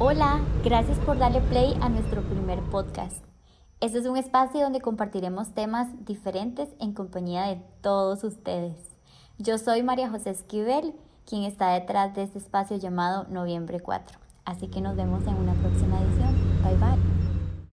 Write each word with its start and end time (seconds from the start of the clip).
Hola, 0.00 0.38
gracias 0.62 0.96
por 0.98 1.18
darle 1.18 1.40
play 1.40 1.76
a 1.80 1.88
nuestro 1.88 2.22
primer 2.22 2.60
podcast. 2.70 3.24
Este 3.80 3.98
es 3.98 4.06
un 4.06 4.16
espacio 4.16 4.60
donde 4.60 4.80
compartiremos 4.80 5.54
temas 5.54 5.88
diferentes 6.04 6.68
en 6.78 6.92
compañía 6.92 7.46
de 7.46 7.60
todos 7.80 8.22
ustedes. 8.22 8.76
Yo 9.38 9.58
soy 9.58 9.82
María 9.82 10.08
José 10.08 10.30
Esquivel, 10.30 10.94
quien 11.26 11.42
está 11.42 11.70
detrás 11.70 12.14
de 12.14 12.22
este 12.22 12.38
espacio 12.38 12.76
llamado 12.76 13.26
Noviembre 13.28 13.80
4. 13.80 14.20
Así 14.44 14.68
que 14.68 14.80
nos 14.80 14.94
vemos 14.94 15.26
en 15.26 15.34
una 15.34 15.54
próxima 15.54 16.00
edición. 16.00 16.07